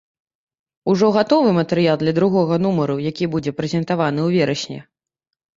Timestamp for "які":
3.09-3.29